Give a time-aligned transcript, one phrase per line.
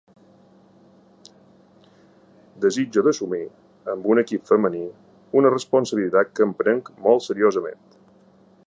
[2.63, 3.43] Desitjo d’assumir,
[3.95, 4.83] amb un equip femení,
[5.43, 7.85] una responsabilitat que em prenc molt seriosament.